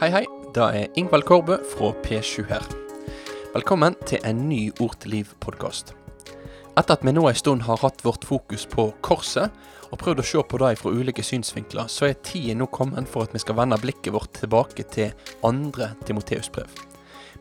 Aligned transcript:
Hei, 0.00 0.08
hei. 0.08 0.24
Det 0.54 0.64
er 0.64 0.86
Ingvald 0.96 1.26
Korbe 1.28 1.58
fra 1.74 1.90
P7 2.00 2.46
her. 2.48 2.62
Velkommen 3.52 3.92
til 4.08 4.22
en 4.24 4.38
ny 4.48 4.70
Ord 4.80 4.94
til 5.02 5.12
liv-podkast. 5.12 5.90
Etter 6.72 6.94
at 6.94 7.02
vi 7.04 7.12
nå 7.12 7.26
en 7.28 7.36
stund 7.36 7.66
har 7.66 7.82
hatt 7.82 8.00
vårt 8.00 8.24
fokus 8.24 8.64
på 8.64 8.86
korset, 9.04 9.52
og 9.92 10.00
prøvd 10.00 10.22
å 10.22 10.24
se 10.24 10.40
på 10.40 10.60
det 10.62 10.70
fra 10.80 10.92
ulike 10.96 11.20
synsvinkler, 11.20 11.90
så 11.92 12.08
er 12.08 12.16
tiden 12.24 12.62
nå 12.62 12.70
kommet 12.72 13.12
for 13.12 13.28
at 13.28 13.36
vi 13.36 13.42
skal 13.44 13.58
vende 13.58 13.76
blikket 13.82 14.14
vårt 14.16 14.32
tilbake 14.40 14.86
til 14.88 15.12
andre 15.44 15.90
Timoteus-brev. 16.08 16.72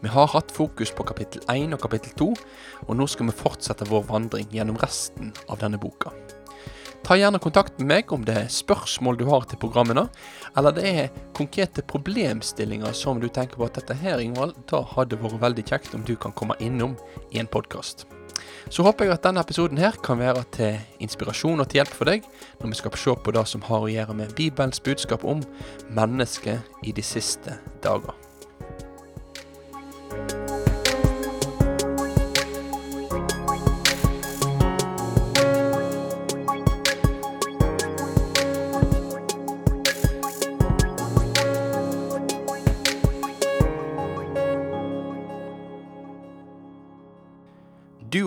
Vi 0.04 0.12
har 0.12 0.28
hatt 0.36 0.52
fokus 0.52 0.91
på 0.91 1.07
kapittel 1.07 1.48
1 1.48 1.78
og 1.78 1.80
kapittel 1.88 2.12
2, 2.26 2.30
og 2.89 3.00
nå 3.00 3.07
skal 3.07 3.32
vi 3.32 3.39
fortsette 3.39 3.88
vår 3.88 4.04
vandring 4.12 4.52
gjennom 4.52 4.84
resten 4.84 5.32
av 5.48 5.64
denne 5.64 5.80
boka. 5.80 6.12
Ta 7.10 7.16
gjerne 7.18 7.39
kontakt 7.41 7.80
med 7.80 7.88
meg 7.89 8.12
om 8.14 8.21
det 8.21 8.36
er 8.38 8.52
spørsmål 8.54 9.16
du 9.18 9.23
har 9.26 9.48
til 9.50 9.58
programmene, 9.58 10.04
eller 10.54 10.76
det 10.78 10.84
er 10.86 11.16
konkrete 11.34 11.82
problemstillinger 11.89 12.94
som 12.94 13.18
du 13.18 13.26
tenker 13.34 13.58
på 13.58 13.66
at 13.66 13.80
dette 13.80 13.95
her, 13.98 14.22
Ingvald, 14.22 14.54
da 14.70 14.84
hadde 14.91 15.18
vært 15.18 15.41
veldig 15.41 15.66
kjekt 15.72 15.98
om 15.98 16.05
du 16.05 16.13
kan 16.22 16.38
komme 16.38 16.54
innom 16.62 16.94
i 17.34 17.41
en 17.41 17.49
podkast. 17.49 18.05
Så 18.70 18.85
håper 18.85 19.09
jeg 19.09 19.16
at 19.16 19.26
denne 19.26 19.41
episoden 19.41 19.82
her 19.82 19.98
kan 20.05 20.22
være 20.22 20.45
til 20.54 20.77
inspirasjon 21.02 21.58
og 21.58 21.72
til 21.72 21.82
hjelp 21.82 21.98
for 21.98 22.13
deg 22.13 22.30
når 22.62 22.76
vi 22.76 22.82
skal 22.84 23.02
se 23.08 23.20
på 23.26 23.38
det 23.40 23.48
som 23.55 23.66
har 23.73 23.90
å 23.90 23.90
gjøre 23.90 24.21
med 24.21 24.38
Bibelens 24.38 24.85
budskap 24.85 25.26
om 25.26 25.41
mennesket 25.90 26.85
i 26.85 26.94
de 26.94 27.10
siste 27.16 27.57
dager. 27.82 28.19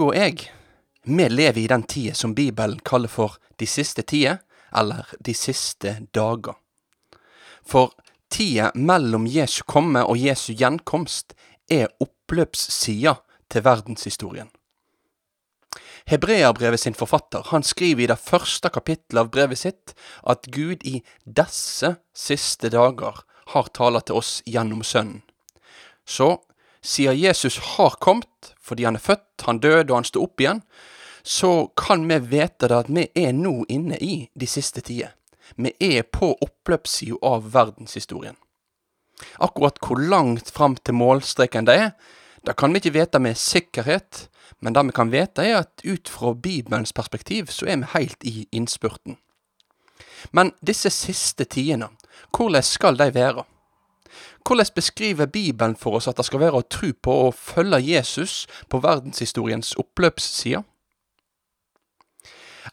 Du 0.03 0.09
og 0.09 0.17
jeg, 0.19 0.49
vi 1.07 1.25
lever 1.31 1.61
i 1.63 1.69
den 1.71 1.85
tida 1.87 2.17
som 2.19 2.33
Bibelen 2.35 2.81
kaller 2.83 3.07
for 3.07 3.37
de 3.63 3.69
siste 3.71 4.03
tider, 4.03 4.41
eller 4.75 5.07
de 5.23 5.31
siste 5.31 5.93
dager. 6.11 6.57
For 7.63 7.93
tida 8.27 8.73
mellom 8.75 9.29
Jesu 9.31 9.61
komme 9.63 10.03
og 10.03 10.19
Jesu 10.19 10.57
gjenkomst 10.59 11.37
er 11.71 11.87
oppløpssida 12.03 13.15
til 13.47 13.63
verdenshistorien. 13.63 14.51
Hebreabrevet 16.11 16.83
sin 16.83 16.99
forfatter 16.99 17.47
han 17.55 17.63
skriver 17.63 18.03
i 18.03 18.11
det 18.11 18.19
første 18.19 18.75
kapittelet 18.75 19.23
av 19.23 19.31
brevet 19.31 19.63
sitt 19.63 19.95
at 20.27 20.51
Gud 20.51 20.83
i 20.83 20.99
disse 21.23 21.95
siste 22.11 22.75
dager 22.75 23.23
har 23.55 23.71
talt 23.71 24.11
til 24.11 24.19
oss 24.19 24.41
gjennom 24.51 24.83
Sønnen. 24.83 25.23
Så 26.03 26.41
siden 26.83 27.19
Jesus 27.19 27.59
har 27.59 27.97
kommet, 28.01 28.55
fordi 28.61 28.85
han 28.85 28.99
er 28.99 29.05
født, 29.05 29.47
han 29.47 29.61
døde 29.63 29.91
og 29.91 30.01
han 30.01 30.09
står 30.09 30.27
opp 30.27 30.43
igjen, 30.43 30.63
så 31.23 31.69
kan 31.79 32.07
vi 32.09 32.19
vite 32.19 32.69
det 32.69 32.79
at 32.83 32.91
vi 32.91 33.07
er 33.15 33.33
nå 33.37 33.63
inne 33.71 33.99
i 34.03 34.15
de 34.35 34.49
siste 34.51 34.83
tider. 34.83 35.15
Vi 35.57 35.75
er 35.81 36.03
på 36.03 36.33
oppløpssida 36.43 37.21
av 37.23 37.53
verdenshistorien. 37.55 38.37
Akkurat 39.39 39.79
hvor 39.85 40.01
langt 40.01 40.51
fram 40.51 40.75
til 40.77 40.97
målstreken 40.99 41.69
det 41.69 41.79
er, 41.79 41.91
det 42.43 42.57
kan 42.59 42.73
vi 42.73 42.83
ikke 42.83 42.97
vite 42.97 43.21
med 43.23 43.39
sikkerhet, 43.39 44.27
men 44.59 44.75
det 44.75 44.83
vi 44.89 44.95
kan 44.97 45.13
vite 45.13 45.45
er 45.47 45.61
at 45.63 45.85
ut 45.85 46.11
fra 46.11 46.33
Bibelens 46.35 46.93
perspektiv 46.93 47.53
så 47.55 47.69
er 47.71 47.83
vi 47.83 47.93
helt 47.95 48.27
i 48.27 48.49
innspurten. 48.51 49.19
Men 50.31 50.53
disse 50.63 50.91
siste 50.91 51.45
tidene, 51.45 51.91
hvordan 52.35 52.63
skal 52.63 52.99
de 52.99 53.11
være? 53.15 53.45
Hvordan 54.47 54.67
beskriver 54.75 55.27
Bibelen 55.27 55.77
for 55.77 55.97
oss 55.97 56.09
at 56.09 56.17
det 56.17 56.27
skal 56.27 56.41
være 56.41 56.59
å 56.59 56.67
tro 56.67 56.91
på 56.93 57.15
og 57.29 57.35
følge 57.35 57.79
Jesus 57.79 58.47
på 58.69 58.83
verdenshistoriens 58.83 59.75
oppløpsside? 59.79 60.65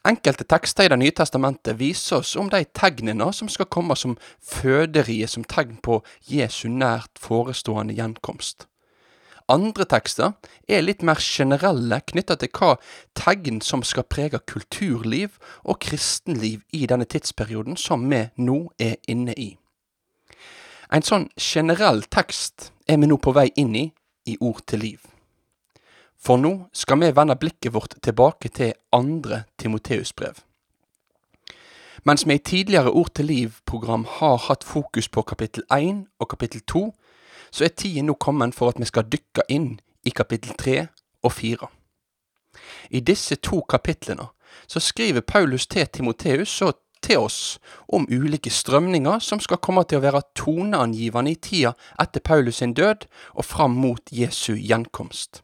Enkelte 0.06 0.44
tekster 0.44 0.86
i 0.86 0.88
Det 0.88 0.98
nye 0.98 1.12
testamentet 1.12 1.78
viser 1.78 2.22
oss 2.22 2.36
om 2.36 2.48
de 2.50 2.62
tegnene 2.74 3.32
som 3.34 3.48
skal 3.48 3.66
komme 3.66 3.96
som 3.96 4.16
føderiet 4.40 5.30
som 5.30 5.44
tegn 5.44 5.76
på 5.82 6.00
Jesu 6.30 6.68
nært 6.68 7.18
forestående 7.18 7.94
gjenkomst. 7.98 8.66
Andre 9.50 9.84
tekster 9.84 10.32
er 10.68 10.84
litt 10.84 11.02
mer 11.02 11.18
generelle 11.18 12.00
knytta 12.06 12.36
til 12.38 12.52
hva 12.54 12.76
tegn 13.18 13.58
som 13.60 13.82
skal 13.82 14.06
prege 14.06 14.38
kulturliv 14.46 15.40
og 15.64 15.80
kristenliv 15.82 16.62
i 16.72 16.86
denne 16.86 17.04
tidsperioden 17.04 17.76
som 17.76 18.06
vi 18.10 18.28
nå 18.38 18.60
er 18.78 18.94
inne 19.10 19.34
i. 19.34 19.56
En 20.90 21.04
sånn 21.06 21.28
generell 21.38 22.02
tekst 22.10 22.72
er 22.90 22.98
vi 22.98 23.06
nå 23.06 23.20
på 23.22 23.32
vei 23.36 23.46
inn 23.62 23.76
i 23.78 23.86
i 24.26 24.36
Ord 24.42 24.64
til 24.66 24.82
liv. 24.82 25.00
For 26.20 26.36
nå 26.36 26.66
skal 26.76 26.98
vi 27.00 27.12
vende 27.16 27.36
blikket 27.38 27.72
vårt 27.72 27.94
tilbake 28.02 28.50
til 28.52 28.74
andre 28.92 29.44
Timoteus-brev. 29.58 30.42
Mens 32.04 32.26
vi 32.26 32.34
i 32.34 32.42
tidligere 32.42 32.90
Ord 32.90 33.14
til 33.14 33.30
liv-program 33.30 34.06
har 34.18 34.36
hatt 34.48 34.64
fokus 34.64 35.08
på 35.08 35.22
kapittel 35.22 35.64
1 35.70 36.06
og 36.18 36.28
kapittel 36.28 36.60
2, 36.66 36.84
så 37.50 37.64
er 37.64 37.76
tiden 37.76 38.10
nå 38.10 38.14
kommet 38.14 38.54
for 38.54 38.68
at 38.68 38.80
vi 38.80 38.88
skal 38.88 39.06
dykke 39.06 39.46
inn 39.48 39.80
i 40.04 40.10
kapittel 40.10 40.56
3 40.58 40.86
og 41.22 41.32
4. 41.32 41.70
I 42.90 43.00
disse 43.00 43.36
to 43.36 43.60
kapitlene 43.68 44.26
så 44.66 44.80
skriver 44.80 45.20
Paulus 45.20 45.66
til 45.66 45.86
Timoteus 45.86 46.62
og 46.62 46.74
til 47.04 47.24
oss 47.26 47.58
om 47.88 48.06
ulike 48.10 48.50
strømninger 48.52 49.22
som 49.24 49.40
skal 49.42 49.60
komme 49.62 49.84
til 49.88 50.00
å 50.00 50.04
være 50.04 50.22
toneangivende 50.38 51.34
i 51.34 51.38
tida 51.40 51.74
etter 52.02 52.24
Paulus 52.24 52.60
sin 52.60 52.74
død 52.76 53.06
og 53.34 53.46
fram 53.46 53.78
mot 53.80 54.12
Jesu 54.12 54.54
gjenkomst. 54.56 55.42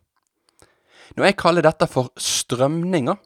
Når 1.16 1.30
jeg 1.30 1.38
kaller 1.40 1.64
dette 1.64 1.88
for 1.88 2.12
strømninger, 2.20 3.16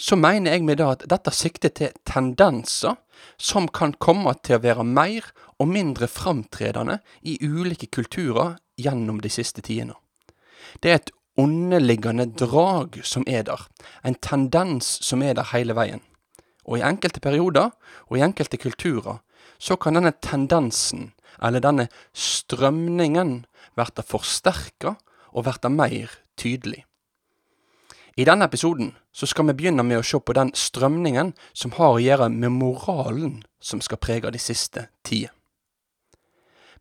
så 0.00 0.16
mener 0.16 0.54
jeg 0.54 0.64
med 0.64 0.78
det 0.80 0.88
at 0.88 1.06
dette 1.12 1.32
sikter 1.36 1.72
til 1.76 1.96
tendenser 2.08 2.96
som 3.36 3.68
kan 3.68 3.92
komme 4.00 4.32
til 4.40 4.56
å 4.56 4.64
være 4.64 4.86
mer 4.86 5.26
og 5.60 5.68
mindre 5.68 6.08
framtredende 6.08 7.00
i 7.20 7.36
ulike 7.44 7.90
kulturer 7.92 8.56
gjennom 8.80 9.20
de 9.20 9.28
siste 9.28 9.60
tidene. 9.60 9.98
Det 10.80 10.90
er 10.90 11.00
et 11.02 11.12
underliggende 11.40 12.26
drag 12.32 13.00
som 13.04 13.24
er 13.28 13.44
der, 13.48 13.66
en 14.04 14.16
tendens 14.24 14.98
som 15.04 15.22
er 15.22 15.36
der 15.36 15.52
hele 15.52 15.76
veien. 15.76 16.00
Og 16.70 16.78
i 16.78 16.84
enkelte 16.86 17.20
perioder, 17.20 17.72
og 18.06 18.18
i 18.18 18.22
enkelte 18.22 18.60
kulturer, 18.60 19.18
så 19.58 19.76
kan 19.76 19.98
denne 19.98 20.12
tendensen, 20.22 21.10
eller 21.42 21.62
denne 21.64 21.88
strømningen, 22.14 23.44
verte 23.78 24.04
forsterka 24.06 24.94
og 25.32 25.46
verte 25.46 25.70
mer 25.70 26.12
tydelig. 26.38 26.84
I 28.16 28.26
denne 28.26 28.44
episoden 28.44 28.94
så 29.12 29.26
skal 29.26 29.46
vi 29.48 29.56
begynne 29.60 29.84
med 29.86 30.00
å 30.00 30.06
se 30.06 30.18
på 30.20 30.34
den 30.36 30.50
strømningen 30.54 31.32
som 31.56 31.74
har 31.78 31.94
å 31.94 32.02
gjøre 32.02 32.28
med 32.34 32.52
moralen 32.52 33.38
som 33.62 33.80
skal 33.80 34.00
prege 34.02 34.32
de 34.34 34.40
siste 34.42 34.88
tider. 35.06 35.32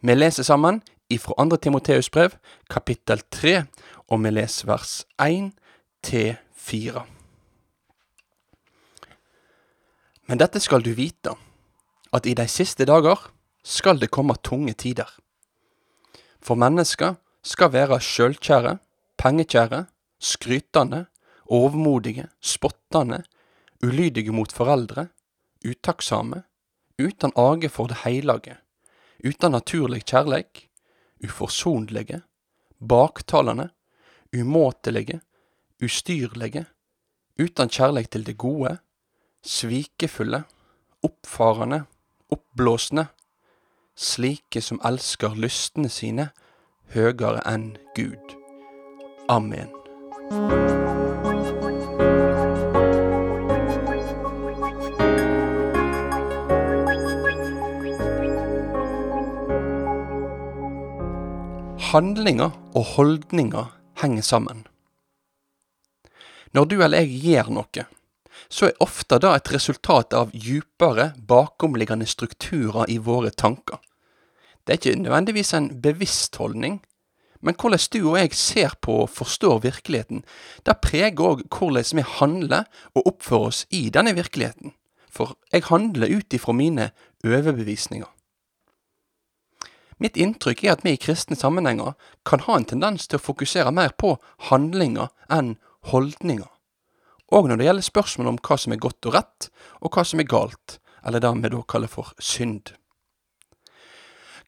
Vi 0.02 0.16
leser 0.16 0.48
sammen 0.48 0.82
ifra 1.12 1.36
2. 1.36 1.58
Timoteus 1.60 2.10
brev, 2.10 2.38
kapittel 2.70 3.22
3, 3.30 3.56
og 4.10 4.24
vi 4.24 4.34
leser 4.34 4.72
vers 4.72 5.00
1 5.20 5.52
til 6.04 6.36
4. 6.56 7.19
Men 10.30 10.38
dette 10.38 10.60
skal 10.62 10.84
du 10.86 10.92
vite, 10.94 11.32
at 12.14 12.28
i 12.30 12.36
de 12.38 12.46
siste 12.46 12.86
dager 12.86 13.18
skal 13.66 13.98
det 13.98 14.12
komme 14.14 14.36
tunge 14.46 14.76
tider. 14.78 15.10
For 16.38 16.54
mennesker 16.54 17.16
skal 17.42 17.72
være 17.74 17.98
sjølkjære, 17.98 18.76
pengekjære, 19.18 19.88
skrytende, 20.22 21.08
overmodige, 21.50 22.28
spottende, 22.42 23.24
ulydige 23.82 24.32
mot 24.32 24.54
foreldre, 24.54 25.08
utakksame, 25.66 26.44
uten 27.02 27.34
age 27.36 27.72
for 27.74 27.90
det 27.90 28.04
heilage, 28.04 28.60
uten 29.26 29.52
naturlig 29.52 30.04
kjærleik, 30.06 30.68
uforsonlige, 31.26 32.22
baktalende, 32.78 33.72
umåtelige, 34.30 35.24
ustyrlige, 35.82 36.68
uten 37.42 37.74
kjærleik 37.74 38.12
til 38.12 38.28
det 38.30 38.38
gode, 38.38 38.78
svikefulle, 39.50 40.44
oppfarende, 41.04 41.84
oppblåsende, 42.30 43.08
slike 43.98 44.62
som 44.62 44.78
elsker 44.86 45.34
lystene 45.36 45.90
sine 45.90 46.30
høgere 46.94 47.42
enn 47.50 47.72
Gud. 47.98 48.36
Amen. 49.30 49.74
Handlinger 61.90 62.52
og 62.78 62.84
holdninger 62.96 63.72
henger 64.02 64.22
sammen. 64.22 64.68
Når 66.54 66.66
du 66.66 66.82
eller 66.84 67.02
jeg 67.02 67.18
gjør 67.24 67.50
noe, 67.58 67.90
så 68.50 68.70
er 68.70 68.84
ofte 68.84 69.20
det 69.20 69.32
et 69.36 69.52
resultat 69.54 70.14
av 70.14 70.32
djupere, 70.34 71.14
bakomliggende 71.28 72.08
strukturer 72.08 72.90
i 72.90 72.98
våre 72.98 73.32
tanker. 73.32 73.80
Det 74.64 74.74
er 74.74 74.80
ikke 74.80 75.02
nødvendigvis 75.02 75.54
en 75.54 75.70
bevisst 75.82 76.36
holdning, 76.38 76.80
men 77.42 77.56
hvordan 77.56 77.80
du 77.94 78.00
og 78.10 78.18
jeg 78.20 78.34
ser 78.36 78.76
på 78.82 79.02
og 79.04 79.10
forstår 79.10 79.64
virkeligheten, 79.64 80.24
det 80.66 80.82
preger 80.84 81.24
òg 81.24 81.46
hvordan 81.48 81.96
vi 81.96 82.04
handler 82.20 82.68
og 82.94 83.08
oppfører 83.08 83.52
oss 83.52 83.66
i 83.72 83.90
denne 83.90 84.14
virkeligheten. 84.16 84.74
For 85.10 85.38
jeg 85.52 85.64
handler 85.72 86.12
ut 86.18 86.34
ifra 86.34 86.54
mine 86.54 86.92
overbevisninger. 87.26 88.08
Mitt 90.00 90.16
inntrykk 90.16 90.64
er 90.64 90.78
at 90.78 90.86
vi 90.86 90.94
i 90.96 91.02
kristne 91.02 91.36
sammenhenger 91.36 91.96
kan 92.26 92.44
ha 92.46 92.56
en 92.56 92.68
tendens 92.68 93.08
til 93.08 93.20
å 93.20 93.24
fokusere 93.24 93.72
mer 93.76 93.92
på 94.00 94.16
handlinger 94.52 95.12
enn 95.32 95.58
holdninger. 95.92 96.48
Og 97.36 97.50
når 97.50 97.60
det 97.60 97.68
gjelder 97.68 97.86
spørsmål 97.86 98.32
om 98.32 98.42
hva 98.42 98.58
som 98.58 98.74
er 98.74 98.82
godt 98.82 99.10
og 99.10 99.16
rett, 99.16 99.50
og 99.80 99.94
hva 99.94 100.06
som 100.08 100.22
er 100.22 100.30
galt, 100.30 100.80
eller 101.06 101.24
det 101.24 101.34
vi 101.38 101.52
da 101.54 101.64
kaller 101.70 101.92
for 101.92 102.14
synd. 102.20 102.74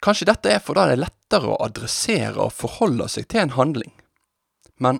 Kanskje 0.01 0.31
dette 0.31 0.49
er 0.49 0.61
fordi 0.65 0.87
det 0.89 0.97
er 0.97 1.03
lettere 1.03 1.51
å 1.51 1.59
adressere 1.61 2.41
og 2.41 2.55
forholde 2.57 3.05
seg 3.11 3.27
til 3.29 3.43
en 3.43 3.53
handling. 3.57 3.91
Men 4.81 4.99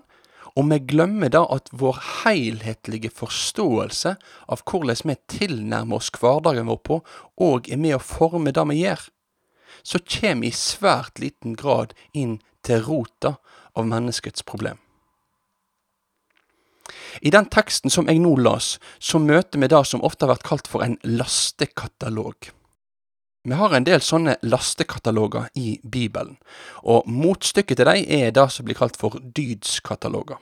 om 0.54 0.68
vi 0.70 0.78
glemmer 0.92 1.32
da 1.32 1.42
at 1.50 1.70
vår 1.72 1.98
helhetlige 2.22 3.10
forståelse 3.16 4.14
av 4.52 4.62
hvordan 4.68 5.08
vi 5.08 5.16
tilnærmer 5.32 5.98
oss 5.98 6.12
hverdagen 6.14 6.68
vår 6.70 6.80
på, 6.86 7.00
og 7.40 7.70
er 7.72 7.80
med 7.80 7.96
å 7.96 8.04
forme 8.04 8.52
det 8.54 8.66
vi 8.70 8.82
gjør, 8.82 9.08
så 9.82 9.98
kommer 10.04 10.46
vi 10.46 10.52
i 10.52 10.56
svært 10.56 11.18
liten 11.18 11.56
grad 11.58 11.96
inn 12.12 12.38
til 12.62 12.84
rota 12.86 13.36
av 13.74 13.88
menneskets 13.88 14.44
problem. 14.46 14.78
I 17.20 17.30
den 17.30 17.48
teksten 17.52 17.92
som 17.92 18.08
jeg 18.08 18.20
nå 18.22 18.34
las, 18.40 18.78
så 18.98 19.20
møter 19.22 19.60
vi 19.60 19.70
det 19.72 19.84
som 19.88 20.02
ofte 20.02 20.26
har 20.26 20.34
vært 20.34 20.48
kalt 20.48 20.70
for 20.70 20.84
en 20.84 20.98
lastekatalog. 21.04 22.52
Vi 23.42 23.58
har 23.58 23.74
en 23.74 23.86
del 23.86 23.98
sånne 23.98 24.36
lastekataloger 24.46 25.48
i 25.58 25.80
Bibelen, 25.82 26.36
og 26.86 27.08
motstykket 27.10 27.80
til 27.80 27.88
dem 27.88 28.04
er 28.06 28.30
det 28.30 28.46
som 28.54 28.68
blir 28.68 28.78
kalt 28.78 28.98
for 29.00 29.18
dydskataloger. 29.18 30.38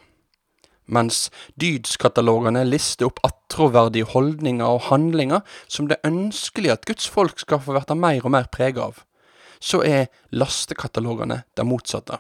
Mens 0.91 1.29
dydskatalogene 1.61 2.65
lister 2.67 3.09
opp 3.09 3.23
attråverdige 3.25 4.11
holdninger 4.11 4.67
og 4.67 4.89
handlinger 4.91 5.45
som 5.71 5.89
det 5.89 5.97
er 6.01 6.11
ønskelig 6.11 6.75
at 6.75 6.89
Guds 6.89 7.07
folk 7.09 7.41
skal 7.41 7.63
få 7.63 7.79
bli 7.79 7.97
mer 7.97 8.27
og 8.27 8.35
mer 8.35 8.51
preget 8.53 8.83
av, 8.85 9.05
så 9.61 9.81
er 9.87 10.11
lastekatalogene 10.33 11.45
det 11.57 11.67
motsatte. 11.69 12.19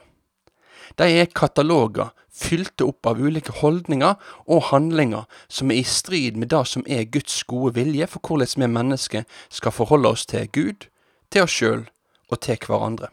De 0.99 1.07
er 1.07 1.31
kataloger 1.35 2.11
fylte 2.41 2.87
opp 2.89 3.07
av 3.07 3.21
ulike 3.21 3.53
holdninger 3.61 4.17
og 4.47 4.67
handlinger 4.71 5.27
som 5.49 5.71
er 5.71 5.83
i 5.83 5.87
strid 5.87 6.39
med 6.41 6.51
det 6.55 6.63
som 6.71 6.85
er 6.87 7.09
Guds 7.13 7.43
gode 7.45 7.75
vilje 7.79 8.09
for 8.11 8.25
hvordan 8.25 8.65
vi 8.65 8.71
mennesker 8.79 9.27
skal 9.49 9.75
forholde 9.75 10.15
oss 10.15 10.27
til 10.27 10.49
Gud, 10.53 10.87
til 11.31 11.47
oss 11.47 11.57
sjøl 11.57 11.89
og 12.31 12.41
til 12.41 12.61
hverandre. 12.67 13.11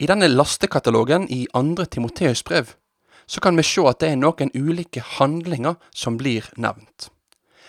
I 0.00 0.08
denne 0.08 0.30
lastekatalogen 0.30 1.28
i 1.28 1.46
andre 1.54 1.86
Timoteus 1.86 2.42
brev 2.42 2.74
så 3.30 3.40
kan 3.40 3.56
vi 3.56 3.62
se 3.62 3.82
at 3.86 4.00
det 4.02 4.10
er 4.10 4.18
noen 4.18 4.50
ulike 4.54 5.02
handlinger 5.18 5.76
som 5.94 6.16
blir 6.18 6.48
nevnt. 6.56 7.10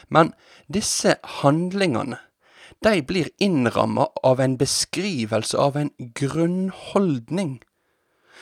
Men 0.09 0.33
disse 0.71 1.17
handlingene 1.41 2.17
de 2.81 3.01
blir 3.05 3.29
innramma 3.37 4.07
av 4.25 4.39
en 4.41 4.55
beskrivelse 4.57 5.57
av 5.57 5.75
en 5.77 5.91
grunnholdning. 6.17 7.59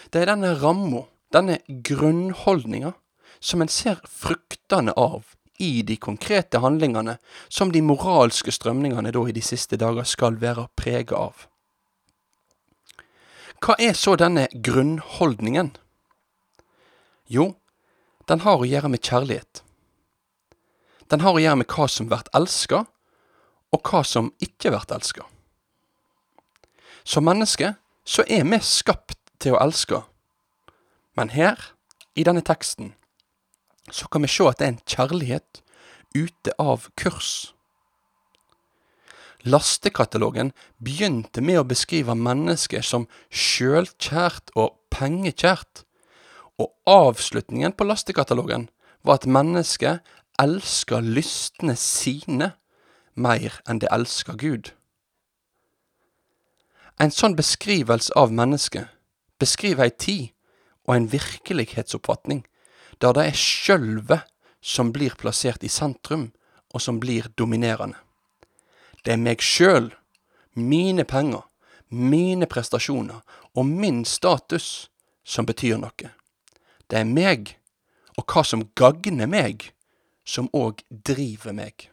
Det 0.10 0.24
er 0.24 0.32
denne 0.32 0.56
ramma, 0.58 1.04
denne 1.34 1.60
grunnholdninga, 1.68 2.94
som 3.40 3.62
en 3.62 3.72
ser 3.72 4.02
fruktene 4.10 4.94
av 4.98 5.36
i 5.60 5.82
de 5.84 5.98
konkrete 6.00 6.62
handlingene 6.64 7.18
som 7.52 7.72
de 7.72 7.82
moralske 7.84 8.52
strømningene 8.52 9.12
da 9.12 9.24
i 9.28 9.36
de 9.36 9.44
siste 9.44 9.78
dager 9.80 10.08
skal 10.08 10.40
være 10.40 10.70
preget 10.80 11.16
av. 11.16 11.46
Hva 13.60 13.76
er 13.76 13.94
så 13.94 14.16
denne 14.16 14.48
grunnholdningen? 14.54 15.74
Jo, 17.28 17.52
den 18.32 18.46
har 18.46 18.62
å 18.62 18.68
gjøre 18.68 18.92
med 18.94 19.04
kjærlighet. 19.04 19.62
Den 21.12 21.26
har 21.26 21.36
å 21.36 21.42
gjøre 21.44 21.60
med 21.60 21.70
hva 21.74 21.90
som 21.92 22.08
blir 22.08 22.24
elska, 22.38 22.86
og 23.70 23.92
hva 23.92 24.02
som 24.08 24.32
ikke 24.42 24.72
blir 24.72 24.96
elska. 24.96 25.28
Som 27.04 27.28
menneske 27.28 27.74
så 28.06 28.24
er 28.30 28.46
vi 28.48 28.62
skapt 28.64 29.09
til 29.40 29.56
å 29.56 29.62
elske, 29.64 30.04
men 31.18 31.32
her, 31.36 31.60
i 32.16 32.24
denne 32.28 32.44
teksten, 32.46 32.94
så 33.92 34.08
kan 34.12 34.24
vi 34.24 34.32
se 34.32 34.46
at 34.48 34.60
det 34.60 34.68
er 34.68 34.74
en 34.74 34.84
kjærlighet 34.88 35.62
ute 36.16 36.54
av 36.60 36.90
kurs. 37.00 37.54
Lastekatalogen 39.48 40.52
begynte 40.84 41.42
med 41.42 41.62
å 41.62 41.68
beskrive 41.68 42.16
mennesket 42.16 42.84
som 42.84 43.08
sjølkjært 43.32 44.52
og 44.60 44.76
pengekjært, 44.92 45.86
og 46.60 46.74
avslutningen 46.92 47.72
på 47.72 47.88
lastekatalogen 47.88 48.68
var 49.08 49.22
at 49.22 49.30
mennesket 49.32 50.04
elsker 50.40 51.04
lystne 51.04 51.76
sine 51.80 52.52
mer 53.16 53.62
enn 53.68 53.80
det 53.80 53.92
elsker 53.96 54.36
Gud. 54.40 54.74
En 57.00 57.12
sånn 57.16 57.38
beskrivelse 57.40 58.12
av 58.20 58.34
mennesket 58.36 58.92
beskriver 59.40 59.88
ei 59.88 59.96
tid 59.96 60.30
og 60.88 60.96
en 60.96 61.12
virkelighetsoppfatning 61.12 62.44
der 63.02 63.16
det 63.16 63.26
er 63.30 63.38
sjølve 63.38 64.20
som 64.62 64.92
blir 64.92 65.16
plassert 65.16 65.64
i 65.64 65.72
sentrum, 65.72 66.32
og 66.74 66.82
som 66.82 67.00
blir 67.00 67.30
dominerende. 67.38 67.98
Det 69.06 69.14
er 69.14 69.22
meg 69.22 69.42
sjøl, 69.42 69.94
mine 70.54 71.06
penger, 71.08 71.46
mine 71.90 72.46
prestasjoner 72.46 73.24
og 73.56 73.66
min 73.66 74.04
status 74.06 74.90
som 75.24 75.48
betyr 75.48 75.80
noe. 75.80 76.12
Det 76.90 77.00
er 77.00 77.08
meg, 77.08 77.56
og 78.18 78.28
hva 78.28 78.44
som 78.44 78.68
gagner 78.76 79.30
meg, 79.30 79.72
som 80.26 80.50
òg 80.54 80.84
driver 80.92 81.56
meg. 81.56 81.88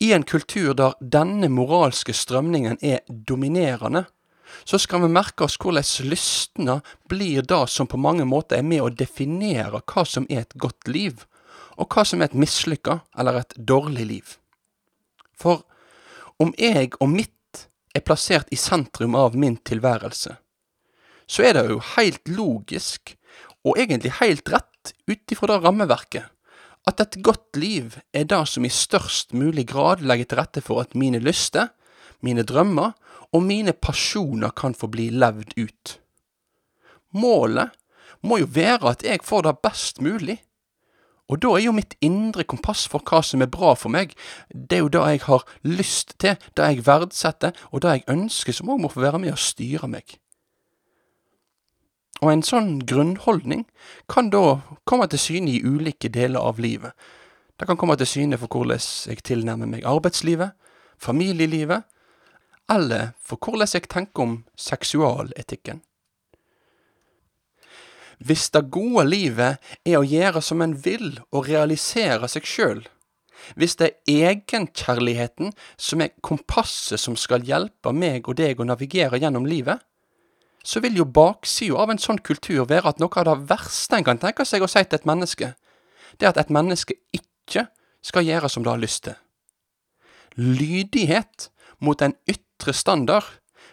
I 0.00 0.12
en 0.12 0.26
kultur 0.28 0.74
der 0.76 0.96
denne 1.00 1.48
moralske 1.48 2.12
strømningen 2.12 2.78
er 2.84 3.00
dominerende, 3.08 4.04
så 4.64 4.78
skal 4.78 5.02
vi 5.02 5.12
merke 5.12 5.46
oss 5.46 5.56
hvordan 5.60 6.10
lystne 6.10 6.80
blir 7.10 7.46
det 7.48 7.62
som 7.72 7.88
på 7.88 7.98
mange 8.00 8.26
måter 8.28 8.60
er 8.60 8.66
med 8.66 8.84
å 8.84 8.92
definere 8.92 9.80
hva 9.80 10.04
som 10.06 10.28
er 10.30 10.44
et 10.44 10.58
godt 10.60 10.88
liv, 10.88 11.24
og 11.76 11.88
hva 11.92 12.04
som 12.08 12.20
er 12.20 12.30
et 12.30 12.38
mislykka 12.38 13.00
eller 13.18 13.40
et 13.40 13.56
dårlig 13.56 14.06
liv. 14.06 14.36
For 15.36 15.64
om 16.42 16.52
jeg 16.60 16.92
og 17.00 17.10
mitt 17.12 17.64
er 17.96 18.04
plassert 18.04 18.52
i 18.52 18.60
sentrum 18.60 19.16
av 19.16 19.36
min 19.36 19.56
tilværelse, 19.56 20.36
så 21.26 21.42
er 21.42 21.56
det 21.56 21.66
jo 21.72 21.82
helt 21.96 22.28
logisk, 22.30 23.16
og 23.66 23.80
egentlig 23.80 24.12
helt 24.20 24.46
rett 24.52 24.92
ut 25.10 25.32
ifra 25.32 25.48
det 25.50 25.62
rammeverket, 25.64 26.28
at 26.86 27.02
et 27.02 27.18
godt 27.22 27.58
liv 27.58 27.96
er 28.14 28.28
det 28.30 28.44
som 28.48 28.64
i 28.64 28.70
størst 28.72 29.34
mulig 29.34 29.66
grad 29.68 30.04
legger 30.06 30.30
til 30.30 30.40
rette 30.40 30.62
for 30.62 30.84
at 30.84 30.94
mine 30.94 31.18
lyster, 31.18 31.72
mine 32.22 32.46
drømmer 32.46 32.94
og 33.34 33.42
mine 33.42 33.74
pasjoner 33.74 34.54
kan 34.56 34.74
få 34.74 34.88
bli 34.92 35.08
levd 35.10 35.56
ut. 35.58 35.96
Målet 37.16 37.74
må 38.22 38.38
jo 38.40 38.48
være 38.50 38.94
at 38.94 39.04
jeg 39.04 39.24
får 39.24 39.46
det 39.46 39.58
best 39.64 40.00
mulig. 40.00 40.38
Og 41.26 41.40
da 41.42 41.56
er 41.56 41.64
jo 41.64 41.74
mitt 41.74 41.96
indre 42.06 42.44
kompass 42.46 42.84
for 42.86 43.02
hva 43.02 43.18
som 43.26 43.42
er 43.42 43.50
bra 43.50 43.72
for 43.74 43.90
meg, 43.90 44.12
det 44.54 44.78
er 44.78 44.84
jo 44.84 44.92
det 44.94 45.02
jeg 45.02 45.24
har 45.26 45.42
lyst 45.66 46.14
til, 46.22 46.36
det 46.54 46.68
jeg 46.70 46.86
verdsetter, 46.86 47.56
og 47.74 47.82
det 47.82 47.96
jeg 47.96 48.06
ønsker, 48.14 48.54
som 48.54 48.70
òg 48.70 48.84
må 48.84 48.92
få 48.92 49.02
være 49.02 49.18
med 49.24 49.34
å 49.34 49.40
styre 49.40 49.90
meg. 49.90 50.20
Og 52.24 52.32
en 52.32 52.44
sånn 52.46 52.78
grunnholdning 52.88 53.66
kan 54.08 54.30
da 54.32 54.60
komme 54.88 55.08
til 55.12 55.20
syne 55.20 55.52
i 55.52 55.62
ulike 55.64 56.08
deler 56.12 56.40
av 56.40 56.60
livet. 56.62 56.92
Det 57.56 57.68
kan 57.68 57.76
komme 57.80 57.96
til 57.96 58.08
syne 58.08 58.38
for 58.40 58.52
hvordan 58.52 58.80
jeg 58.80 59.24
tilnærmer 59.24 59.68
meg 59.68 59.84
arbeidslivet, 59.88 60.56
familielivet, 61.00 61.84
eller 62.72 63.12
for 63.20 63.40
hvordan 63.40 63.68
jeg 63.72 63.88
tenker 63.92 64.24
om 64.24 64.34
seksualetikken. 64.56 65.82
Hvis 68.18 68.48
det 68.50 68.70
gode 68.72 69.04
livet 69.08 69.60
er 69.84 69.98
å 69.98 70.06
gjøre 70.06 70.40
som 70.40 70.62
en 70.64 70.72
vil 70.84 71.18
og 71.30 71.50
realisere 71.50 72.28
seg 72.32 72.48
sjøl, 72.48 72.86
hvis 73.60 73.76
det 73.76 73.90
er 74.08 74.30
egenkjærligheten 74.32 75.52
som 75.76 76.00
er 76.02 76.14
kompasset 76.24 77.00
som 77.00 77.18
skal 77.20 77.44
hjelpe 77.44 77.92
meg 77.92 78.26
og 78.26 78.38
deg 78.40 78.60
å 78.60 78.66
navigere 78.66 79.20
gjennom 79.20 79.46
livet, 79.46 79.84
så 80.66 80.82
vil 80.82 80.98
jo 80.98 81.06
baksida 81.06 81.78
av 81.78 81.92
en 81.92 82.00
sånn 82.02 82.18
kultur 82.26 82.64
være 82.66 82.90
at 82.90 82.98
noe 82.98 83.22
av 83.22 83.28
det 83.28 83.50
verste 83.52 83.98
en 83.98 84.06
kan 84.06 84.18
tenke 84.18 84.44
seg 84.48 84.64
å 84.64 84.70
si 84.70 84.82
til 84.82 84.98
et 84.98 85.06
menneske, 85.06 85.52
det 86.18 86.26
er 86.26 86.32
at 86.32 86.40
et 86.42 86.52
menneske 86.54 86.96
ikke 87.14 87.68
skal 88.02 88.26
gjøre 88.26 88.50
som 88.50 88.66
det 88.66 88.72
har 88.72 88.82
lyst 88.82 89.04
til. 89.06 89.14
Lydighet 90.36 91.50
mot 91.78 92.02
en 92.02 92.16
ytre 92.28 92.74
standard 92.74 93.28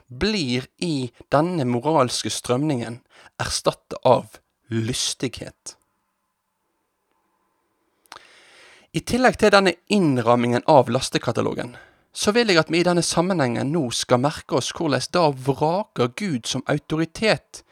blir 0.07 0.67
i 0.77 1.09
denne 1.33 1.65
moralske 1.65 2.29
strømningen 2.29 2.99
erstattet 3.41 3.97
av 4.05 4.37
lystighet. 4.69 5.77
I 8.93 9.01
tillegg 9.01 9.39
til 9.41 9.49
denne 9.49 9.73
innrammingen 9.89 10.61
av 10.69 10.91
lastekatalogen, 10.93 11.73
så 12.13 12.31
vil 12.31 12.51
jeg 12.51 12.61
at 12.61 12.71
vi 12.71 12.83
i 12.83 12.85
denne 12.85 13.03
sammenhengen 13.05 13.71
nå 13.73 13.87
skal 13.95 14.21
merke 14.21 14.59
oss 14.59 14.69
hvordan 14.77 15.07
da 15.15 15.27
vraker 15.33 16.13
Gud 16.19 16.45
som 16.49 16.65
autoritet 16.69 17.63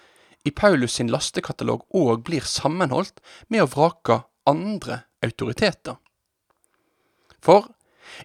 i 0.46 0.52
Paulus 0.52 0.98
sin 0.98 1.12
lastekatalog 1.14 1.86
òg 1.94 2.24
blir 2.26 2.48
sammenholdt 2.48 3.22
med 3.54 3.62
å 3.62 3.70
vrake 3.70 4.24
andre 4.50 5.04
autoriteter. 5.22 6.00
For 7.42 7.70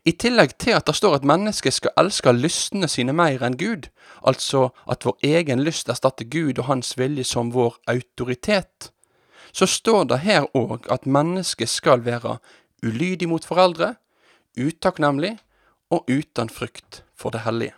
i 0.09 0.13
tillegg 0.17 0.57
til 0.61 0.77
at 0.77 0.89
det 0.89 0.97
står 0.97 1.19
at 1.19 1.29
mennesket 1.29 1.77
skal 1.77 1.95
elske 2.01 2.33
lystene 2.33 2.89
sine 2.89 3.13
mer 3.17 3.45
enn 3.45 3.59
Gud, 3.61 3.91
altså 4.27 4.71
at 4.91 5.05
vår 5.07 5.21
egen 5.25 5.63
lyst 5.65 5.91
erstatter 5.93 6.25
Gud 6.25 6.59
og 6.59 6.69
hans 6.71 6.97
vilje 6.99 7.27
som 7.29 7.53
vår 7.55 7.77
autoritet, 7.93 8.91
så 9.53 9.69
står 9.69 10.09
det 10.11 10.23
her 10.25 10.49
òg 10.57 10.89
at 10.93 11.07
mennesket 11.07 11.71
skal 11.71 12.05
være 12.05 12.39
ulydig 12.85 13.29
mot 13.29 13.45
foreldre, 13.45 13.95
utakknemlig 14.57 15.37
og 15.91 16.09
uten 16.11 16.51
frykt 16.51 17.03
for 17.15 17.35
det 17.35 17.45
hellige. 17.47 17.75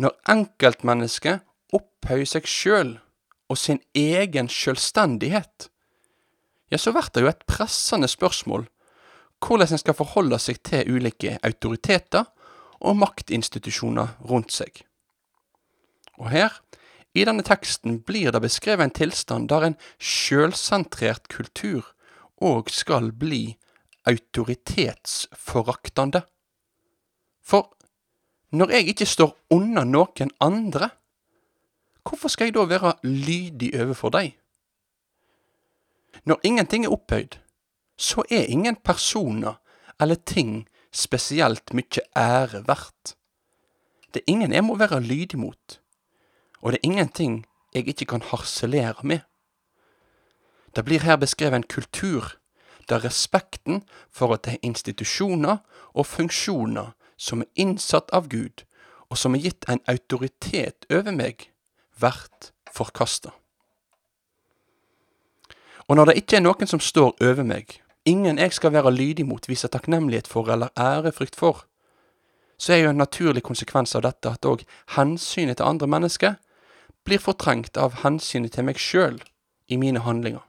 Når 0.00 0.16
enkeltmennesket 0.32 1.42
opphøyer 1.76 2.28
seg 2.28 2.48
sjøl 2.48 2.94
og 3.50 3.58
sin 3.58 3.80
egen 3.96 4.48
sjølstendighet, 4.48 5.68
ja, 6.70 6.78
så 6.78 6.92
blir 6.94 7.10
det 7.14 7.24
jo 7.24 7.32
et 7.32 7.46
pressende 7.50 8.08
spørsmål 8.08 8.68
hvordan 9.40 9.72
en 9.72 9.80
skal 9.80 9.96
forholde 9.96 10.38
seg 10.38 10.60
til 10.68 10.88
ulike 10.94 11.38
autoriteter 11.42 12.28
og 12.80 12.98
maktinstitusjoner 13.00 14.16
rundt 14.28 14.52
seg. 14.52 14.82
Og 16.20 16.28
her, 16.32 16.52
i 17.16 17.24
denne 17.24 17.42
teksten, 17.42 18.02
blir 18.04 18.32
det 18.32 18.42
beskrevet 18.44 18.84
en 18.84 18.94
tilstand 18.94 19.48
der 19.48 19.66
en 19.66 19.78
sjølsentrert 19.98 21.28
kultur 21.32 21.88
òg 22.40 22.70
skal 22.72 23.10
bli 23.16 23.56
autoritetsforaktende. 24.06 26.22
For 27.42 27.76
når 28.50 28.70
jeg 28.70 28.88
ikke 28.88 29.06
står 29.06 29.36
unna 29.54 29.84
noen 29.84 30.30
andre, 30.40 30.90
hvorfor 32.02 32.28
skal 32.32 32.48
jeg 32.48 32.54
da 32.56 32.64
være 32.66 32.92
lydig 33.04 33.80
overfor 33.80 34.10
dem? 34.16 34.30
Når 36.24 36.40
ingenting 36.44 36.84
er 36.84 36.92
opphøyd, 36.92 37.38
så 37.96 38.24
er 38.30 38.50
ingen 38.50 38.76
personer 38.76 39.60
eller 40.00 40.14
ting 40.14 40.68
spesielt 40.92 41.74
mye 41.76 42.02
ære 42.16 42.64
verdt. 42.66 43.14
Det 44.14 44.22
er 44.22 44.32
ingen 44.32 44.52
jeg 44.52 44.64
må 44.64 44.76
være 44.76 45.00
lydig 45.00 45.38
mot, 45.38 45.80
og 46.60 46.72
det 46.72 46.80
er 46.80 46.88
ingenting 46.88 47.46
jeg 47.74 47.88
ikke 47.88 48.04
kan 48.04 48.22
harselere 48.22 49.06
med. 49.06 49.20
Det 50.76 50.84
blir 50.84 51.02
her 51.02 51.16
beskrevet 51.16 51.54
en 51.54 51.62
kultur 51.62 52.39
der 52.90 53.04
respekten 53.04 53.84
for 54.10 54.34
at 54.34 54.44
det 54.44 54.56
er 54.58 54.66
institusjoner 54.66 55.62
og 55.94 56.06
funksjoner 56.06 56.92
som 57.20 57.44
er 57.44 57.50
innsatt 57.54 58.10
av 58.16 58.28
Gud, 58.32 58.64
og 59.10 59.18
som 59.18 59.34
er 59.34 59.44
gitt 59.44 59.68
en 59.68 59.82
autoritet 59.90 60.86
over 60.90 61.12
meg, 61.12 61.50
vært 62.00 62.52
forkasta. 62.72 63.34
Og 65.90 65.96
når 65.98 66.10
det 66.10 66.20
ikke 66.20 66.38
er 66.38 66.44
noen 66.44 66.70
som 66.70 66.80
står 66.80 67.16
over 67.18 67.42
meg, 67.44 67.80
ingen 68.06 68.38
jeg 68.38 68.54
skal 68.54 68.72
være 68.72 68.92
lydig 68.94 69.26
mot, 69.26 69.48
vise 69.48 69.68
takknemlighet 69.68 70.30
for 70.30 70.48
eller 70.48 70.70
ærefrykt 70.78 71.36
for, 71.36 71.64
så 72.60 72.72
er 72.72 72.84
jo 72.84 72.92
en 72.92 73.00
naturlig 73.00 73.42
konsekvens 73.42 73.96
av 73.96 74.04
dette 74.04 74.30
at 74.30 74.46
òg 74.46 74.62
hensynet 74.96 75.58
til 75.58 75.66
andre 75.66 75.88
mennesker 75.90 76.36
blir 77.08 77.18
fortrengt 77.18 77.80
av 77.80 78.02
hensynet 78.04 78.54
til 78.54 78.68
meg 78.68 78.78
sjøl 78.78 79.18
i 79.68 79.78
mine 79.80 80.02
handlinger. 80.04 80.44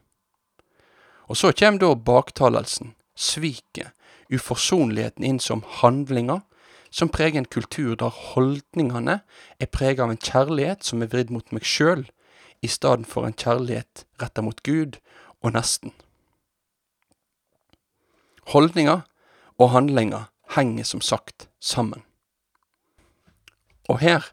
Og 1.31 1.37
så 1.39 1.53
kommer 1.55 1.79
da 1.79 1.93
baktalelsen, 1.95 2.91
sviket, 3.15 3.93
uforsonligheten 4.31 5.23
inn 5.23 5.37
som 5.39 5.61
handlinger, 5.79 6.41
som 6.91 7.07
preger 7.07 7.39
en 7.39 7.47
kultur 7.47 7.95
der 7.95 8.11
holdningene 8.11 9.21
er 9.59 9.69
preget 9.71 10.01
av 10.03 10.11
en 10.11 10.19
kjærlighet 10.19 10.83
som 10.83 10.99
er 10.99 11.07
vridd 11.13 11.31
mot 11.31 11.53
meg 11.55 11.63
sjøl, 11.63 12.03
i 12.59 12.67
stedet 12.67 13.07
for 13.07 13.23
en 13.23 13.37
kjærlighet 13.37 14.03
retta 14.19 14.43
mot 14.43 14.59
Gud 14.67 14.97
og 15.39 15.55
nesten. 15.55 15.93
Holdninger 18.51 19.05
og 19.55 19.71
handlinger 19.71 20.27
henger 20.57 20.83
som 20.83 21.01
sagt 21.01 21.47
sammen. 21.63 22.03
Og 23.87 24.01
her, 24.03 24.27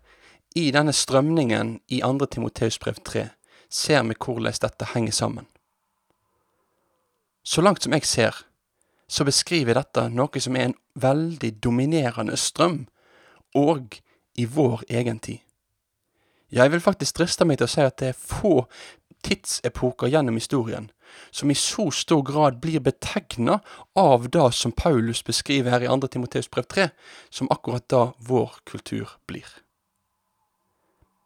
i 0.57 0.73
denne 0.75 0.93
strømningen 0.93 1.77
i 1.87 2.03
2. 2.03 2.27
Timoteus 2.27 2.81
brev 2.83 2.99
3, 3.07 3.29
ser 3.71 4.03
vi 4.03 4.19
hvordan 4.19 4.59
dette 4.67 4.91
henger 4.97 5.15
sammen. 5.15 5.47
Så 7.49 7.65
langt 7.65 7.83
som 7.83 7.95
jeg 7.97 8.05
ser, 8.05 8.37
så 9.09 9.25
beskriver 9.25 9.79
dette 9.79 10.05
noe 10.13 10.41
som 10.45 10.57
er 10.57 10.69
en 10.69 10.77
veldig 11.01 11.55
dominerende 11.65 12.37
strøm, 12.37 12.83
og 13.57 13.97
i 14.37 14.45
vår 14.45 14.85
egen 14.93 15.19
tid. 15.25 15.41
Jeg 16.53 16.73
vil 16.73 16.85
faktisk 16.85 17.17
driste 17.17 17.47
meg 17.49 17.59
til 17.59 17.69
å 17.69 17.73
si 17.73 17.85
at 17.85 17.97
det 18.01 18.13
er 18.13 18.21
få 18.21 18.67
tidsepoker 19.25 20.13
gjennom 20.13 20.37
historien 20.37 20.91
som 21.31 21.51
i 21.51 21.57
så 21.57 21.91
stor 21.91 22.23
grad 22.23 22.61
blir 22.61 22.81
betegna 22.81 23.59
av 23.97 24.29
det 24.31 24.53
som 24.53 24.73
Paulus 24.73 25.23
beskriver 25.25 25.71
her 25.71 25.85
i 25.85 25.89
2. 25.89 26.09
Timoteus 26.09 26.51
brev 26.51 26.69
3, 26.69 26.89
som 27.31 27.51
akkurat 27.51 27.89
da 27.89 28.03
vår 28.19 28.61
kultur 28.69 29.17
blir. 29.27 29.49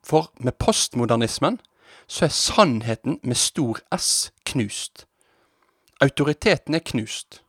For 0.03 0.31
med 0.39 0.59
postmodernismen 0.59 1.61
så 2.07 2.27
er 2.27 2.35
sannheten 2.35 3.19
med 3.23 3.39
stor 3.39 3.83
S 3.95 4.33
knust. 4.47 5.07
Autoriteten 6.03 6.75
er 6.75 6.83
knust. 6.83 7.43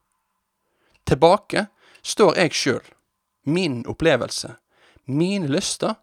Tilbake 1.09 1.65
står 2.05 2.37
jeg 2.37 2.53
sjøl, 2.53 2.83
min 3.49 3.79
opplevelse, 3.89 4.51
mine 5.09 5.49
lyster 5.49 5.95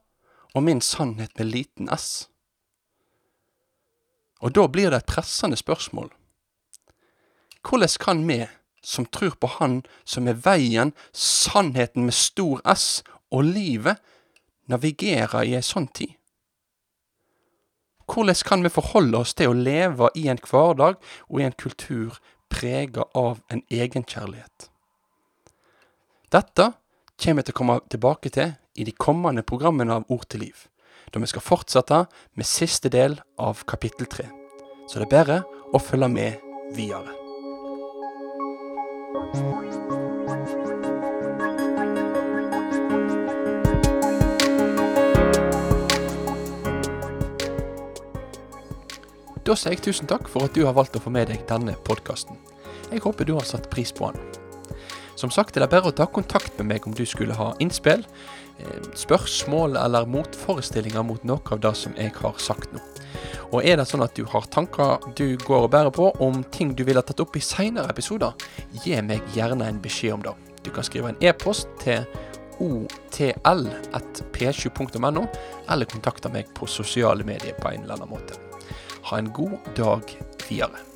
og 0.55 0.65
min 0.67 0.81
sannhet 0.83 1.31
med 1.39 1.53
liten 1.53 1.91
s. 1.95 2.27
Og 4.43 4.57
da 4.57 4.67
blir 4.67 4.91
det 4.91 5.05
et 5.05 5.13
pressende 5.13 5.57
spørsmål. 5.61 6.11
Hvordan 7.63 7.97
kan 8.01 8.25
vi, 8.27 8.41
som 8.83 9.07
tror 9.07 9.37
på 9.39 9.47
Han 9.61 9.83
som 10.05 10.27
er 10.27 10.41
veien, 10.43 10.95
sannheten 11.13 12.09
med 12.09 12.17
stor 12.17 12.61
S 12.75 13.05
og 13.31 13.45
livet, 13.45 14.01
navigere 14.67 15.45
i 15.47 15.55
ei 15.55 15.63
sånn 15.63 15.87
tid? 15.95 16.17
Hvordan 18.11 18.43
kan 18.43 18.65
vi 18.65 18.75
forholde 18.75 19.23
oss 19.23 19.37
til 19.39 19.53
å 19.53 19.55
leve 19.55 20.11
i 20.19 20.27
en 20.33 20.41
hverdag 20.43 20.97
og 21.29 21.41
i 21.41 21.47
en 21.47 21.55
kultur 21.55 22.19
prega 22.51 23.07
av 23.17 23.41
en 23.49 23.63
egenkjærlighet. 23.71 24.69
Dette 26.31 26.73
kommer 27.21 27.43
jeg 27.43 27.51
til 27.51 27.57
å 27.57 27.61
komme 27.61 27.79
tilbake 27.93 28.33
til 28.35 28.53
i 28.79 28.87
de 28.87 28.95
kommende 28.95 29.45
programmene 29.47 30.01
av 30.01 30.13
Ord 30.13 30.29
til 30.31 30.47
liv, 30.47 30.67
da 31.11 31.23
vi 31.23 31.31
skal 31.31 31.45
fortsette 31.45 32.05
med 32.39 32.49
siste 32.49 32.93
del 32.93 33.19
av 33.39 33.65
kapittel 33.71 34.11
tre. 34.11 34.29
Så 34.87 34.99
det 34.99 35.11
er 35.11 35.17
bare 35.17 35.43
å 35.75 35.83
følge 35.83 36.11
med 36.11 36.47
videre. 36.77 37.17
Da 49.51 49.57
sier 49.59 49.75
jeg 49.75 49.83
tusen 49.83 50.07
takk 50.07 50.29
for 50.31 50.47
at 50.47 50.55
du 50.55 50.63
har 50.63 50.77
valgt 50.77 50.95
å 50.95 51.01
få 51.03 51.11
med 51.11 51.27
deg 51.27 51.41
denne 51.49 51.73
podkasten. 51.83 52.37
Jeg 52.93 53.03
håper 53.03 53.27
du 53.27 53.33
har 53.35 53.47
satt 53.49 53.65
pris 53.73 53.91
på 53.91 54.07
den. 54.15 54.23
Som 55.19 55.33
sagt 55.35 55.57
er 55.57 55.61
det 55.65 55.73
bare 55.73 55.91
å 55.91 55.97
ta 55.97 56.07
kontakt 56.07 56.55
med 56.61 56.69
meg 56.69 56.87
om 56.87 56.95
du 56.95 57.03
skulle 57.03 57.35
ha 57.35 57.49
innspill, 57.59 58.05
eh, 58.61 58.81
spørsmål 58.95 59.77
eller 59.77 60.07
motforestillinger 60.07 61.03
mot 61.03 61.25
noe 61.27 61.41
av 61.51 61.61
det 61.65 61.77
som 61.77 61.93
jeg 61.99 62.13
har 62.15 62.35
sagt 62.39 62.73
nå. 62.73 62.79
Og 63.51 63.65
er 63.67 63.77
det 63.77 63.87
sånn 63.91 64.05
at 64.05 64.15
du 64.15 64.25
har 64.25 64.47
tanker 64.47 64.99
du 65.17 65.37
går 65.37 65.63
og 65.67 65.71
bærer 65.71 65.91
på 65.91 66.13
om 66.21 66.45
ting 66.45 66.77
du 66.77 66.85
ville 66.85 67.03
tatt 67.03 67.21
opp 67.21 67.37
i 67.37 67.41
seinere 67.41 67.89
episoder, 67.91 68.33
gi 68.85 69.03
meg 69.03 69.21
gjerne 69.35 69.65
en 69.67 69.81
beskjed 69.83 70.13
om 70.15 70.23
det. 70.23 70.35
Du 70.63 70.71
kan 70.71 70.85
skrive 70.85 71.09
en 71.09 71.17
e-post 71.21 71.69
til 71.83 72.05
otl.p7.no, 72.61 75.27
eller 75.69 75.87
kontakte 75.91 76.29
meg 76.31 76.47
på 76.55 76.67
sosiale 76.67 77.25
medier 77.25 77.55
på 77.59 77.69
en 77.73 77.83
eller 77.83 77.95
annen 77.99 78.09
måte. 78.15 78.50
Ha 79.03 79.19
en 79.19 79.33
god 79.33 79.59
dag 79.77 80.03
videre. 80.49 80.90